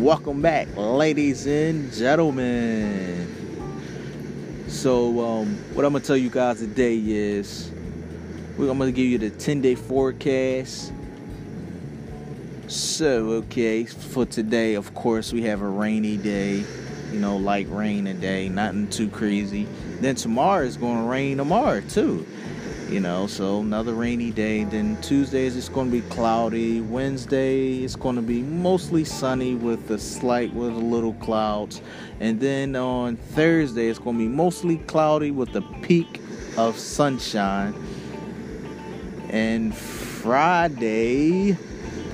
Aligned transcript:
Welcome 0.00 0.42
back, 0.42 0.68
ladies 0.76 1.46
and 1.46 1.90
gentlemen. 1.90 3.26
So, 4.68 5.24
um, 5.24 5.56
what 5.72 5.86
I'm 5.86 5.92
gonna 5.94 6.04
tell 6.04 6.18
you 6.18 6.28
guys 6.28 6.58
today 6.58 6.98
is 6.98 7.70
I'm 8.58 8.76
gonna 8.78 8.92
give 8.92 9.06
you 9.06 9.16
the 9.16 9.30
10 9.30 9.62
day 9.62 9.74
forecast. 9.74 10.92
So, 12.66 13.30
okay, 13.30 13.86
for 13.86 14.26
today, 14.26 14.74
of 14.74 14.92
course, 14.92 15.32
we 15.32 15.42
have 15.44 15.62
a 15.62 15.68
rainy 15.68 16.18
day, 16.18 16.62
you 17.10 17.18
know, 17.18 17.38
light 17.38 17.66
rain 17.70 18.04
today, 18.04 18.50
nothing 18.50 18.88
too 18.88 19.08
crazy. 19.08 19.66
Then 20.00 20.14
tomorrow 20.14 20.66
is 20.66 20.76
gonna 20.76 21.08
rain 21.08 21.38
tomorrow, 21.38 21.80
too 21.80 22.26
you 22.88 23.00
know 23.00 23.26
so 23.26 23.60
another 23.60 23.94
rainy 23.94 24.30
day. 24.30 24.62
Then 24.64 25.00
tuesdays 25.02 25.56
it's 25.56 25.68
going 25.68 25.90
to 25.90 26.00
be 26.00 26.08
cloudy. 26.08 26.80
Wednesday 26.80 27.82
it's 27.82 27.96
going 27.96 28.16
to 28.16 28.22
be 28.22 28.42
mostly 28.42 29.04
sunny 29.04 29.54
with 29.54 29.90
a 29.90 29.98
slight 29.98 30.52
with 30.54 30.72
a 30.72 30.78
little 30.78 31.14
clouds. 31.14 31.82
And 32.20 32.38
then 32.38 32.76
on 32.76 33.16
thursday 33.16 33.88
it's 33.88 33.98
going 33.98 34.16
to 34.18 34.24
be 34.24 34.28
mostly 34.28 34.78
cloudy 34.78 35.32
with 35.32 35.54
a 35.56 35.62
peak 35.82 36.20
of 36.56 36.78
sunshine. 36.78 37.74
And 39.30 39.74
friday 39.74 41.56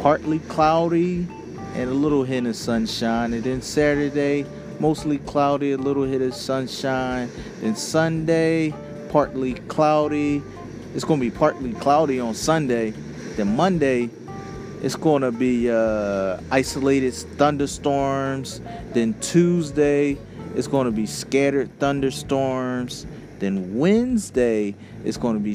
partly 0.00 0.38
cloudy 0.40 1.26
and 1.74 1.90
a 1.90 1.94
little 1.94 2.24
hint 2.24 2.46
of 2.46 2.56
sunshine. 2.56 3.34
And 3.34 3.44
then 3.44 3.60
saturday 3.60 4.46
mostly 4.80 5.18
cloudy 5.18 5.72
a 5.72 5.78
little 5.78 6.04
hit 6.04 6.22
of 6.22 6.34
sunshine. 6.34 7.30
And 7.62 7.76
sunday 7.76 8.72
partly 9.10 9.52
cloudy 9.52 10.42
it's 10.94 11.04
going 11.04 11.20
to 11.20 11.30
be 11.30 11.36
partly 11.36 11.72
cloudy 11.74 12.20
on 12.20 12.34
Sunday. 12.34 12.90
Then 13.36 13.56
Monday, 13.56 14.10
it's 14.82 14.96
going 14.96 15.22
to 15.22 15.32
be 15.32 15.70
uh, 15.70 16.38
isolated 16.50 17.14
thunderstorms. 17.14 18.60
Then 18.92 19.14
Tuesday, 19.20 20.18
it's 20.54 20.66
going 20.66 20.86
to 20.86 20.92
be 20.92 21.06
scattered 21.06 21.70
thunderstorms. 21.78 23.06
Then 23.38 23.78
Wednesday, 23.78 24.74
it's 25.04 25.16
going 25.16 25.34
to 25.34 25.40
be. 25.40 25.54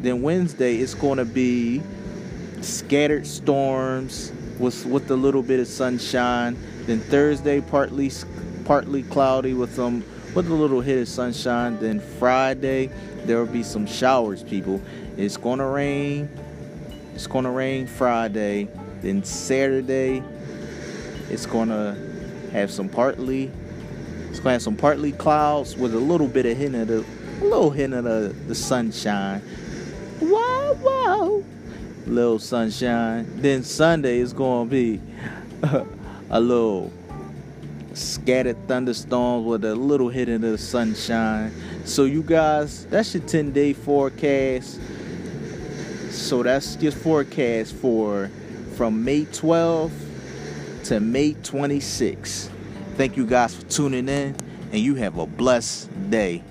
Then 0.00 0.22
Wednesday, 0.22 0.76
it's 0.76 0.94
going 0.94 1.18
to 1.18 1.24
be 1.24 1.82
scattered 2.60 3.26
storms 3.26 4.32
with 4.58 4.86
with 4.86 5.10
a 5.10 5.16
little 5.16 5.42
bit 5.42 5.60
of 5.60 5.66
sunshine. 5.66 6.56
Then 6.86 7.00
Thursday, 7.00 7.60
partly 7.60 8.10
partly 8.64 9.02
cloudy 9.02 9.54
with 9.54 9.74
some 9.74 10.04
with 10.34 10.48
a 10.48 10.54
little 10.54 10.80
hit 10.80 11.02
of 11.02 11.08
sunshine. 11.08 11.78
Then 11.78 12.00
Friday, 12.00 12.90
there 13.24 13.38
will 13.38 13.52
be 13.52 13.62
some 13.62 13.86
showers, 13.86 14.42
people. 14.42 14.80
It's 15.16 15.36
gonna 15.36 15.68
rain. 15.68 16.28
It's 17.14 17.26
gonna 17.26 17.50
rain 17.50 17.86
Friday. 17.86 18.68
Then 19.02 19.22
Saturday, 19.24 20.22
it's 21.28 21.46
gonna 21.46 21.96
have 22.52 22.70
some 22.70 22.88
partly. 22.88 23.50
It's 24.30 24.38
gonna 24.38 24.52
have 24.52 24.62
some 24.62 24.76
partly 24.76 25.12
clouds 25.12 25.76
with 25.76 25.94
a 25.94 25.98
little 25.98 26.28
bit 26.28 26.46
of 26.46 26.56
hint 26.56 26.74
of 26.74 26.88
the, 26.88 27.04
a 27.40 27.44
little 27.44 27.70
hint 27.70 27.92
of 27.92 28.04
the, 28.04 28.34
the 28.46 28.54
sunshine. 28.54 29.42
Wow, 30.20 30.78
wow, 30.80 31.44
little 32.06 32.38
sunshine. 32.38 33.26
Then 33.42 33.62
Sunday 33.62 34.20
is 34.20 34.32
gonna 34.32 34.70
be 34.70 35.00
a 36.30 36.40
little 36.40 36.90
scattered 37.94 38.56
thunderstorms 38.68 39.46
with 39.46 39.64
a 39.64 39.74
little 39.74 40.08
hit 40.08 40.28
of 40.28 40.40
the 40.40 40.58
sunshine. 40.58 41.52
So 41.84 42.04
you 42.04 42.22
guys, 42.22 42.86
that's 42.86 43.14
your 43.14 43.22
10 43.22 43.52
day 43.52 43.72
forecast. 43.72 44.80
So 46.10 46.42
that's 46.42 46.76
your 46.82 46.92
forecast 46.92 47.74
for 47.74 48.30
from 48.76 49.04
May 49.04 49.24
12th 49.24 49.92
to 50.84 51.00
May 51.00 51.34
26th. 51.34 52.48
Thank 52.96 53.16
you 53.16 53.26
guys 53.26 53.54
for 53.54 53.64
tuning 53.66 54.08
in 54.08 54.36
and 54.72 54.80
you 54.80 54.94
have 54.96 55.18
a 55.18 55.26
blessed 55.26 55.88
day. 56.10 56.42